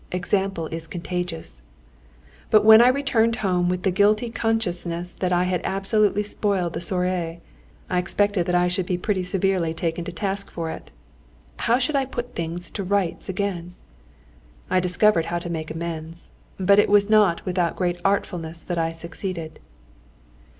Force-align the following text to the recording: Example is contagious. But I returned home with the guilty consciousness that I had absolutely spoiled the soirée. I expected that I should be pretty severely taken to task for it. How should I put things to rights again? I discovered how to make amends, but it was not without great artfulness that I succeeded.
Example 0.11 0.65
is 0.71 0.87
contagious. 0.87 1.61
But 2.49 2.65
I 2.81 2.87
returned 2.87 3.35
home 3.45 3.69
with 3.69 3.83
the 3.83 3.91
guilty 3.91 4.31
consciousness 4.31 5.13
that 5.19 5.31
I 5.31 5.43
had 5.43 5.61
absolutely 5.63 6.23
spoiled 6.23 6.73
the 6.73 6.79
soirée. 6.79 7.39
I 7.87 7.99
expected 7.99 8.47
that 8.47 8.55
I 8.55 8.67
should 8.67 8.87
be 8.87 8.97
pretty 8.97 9.21
severely 9.21 9.75
taken 9.75 10.03
to 10.05 10.11
task 10.11 10.49
for 10.49 10.71
it. 10.71 10.89
How 11.69 11.77
should 11.77 11.95
I 11.95 12.05
put 12.05 12.33
things 12.33 12.71
to 12.71 12.83
rights 12.83 13.29
again? 13.29 13.75
I 14.71 14.79
discovered 14.79 15.25
how 15.25 15.37
to 15.37 15.51
make 15.51 15.69
amends, 15.69 16.31
but 16.59 16.79
it 16.79 16.89
was 16.89 17.07
not 17.07 17.45
without 17.45 17.75
great 17.75 18.01
artfulness 18.03 18.63
that 18.63 18.79
I 18.79 18.93
succeeded. 18.93 19.59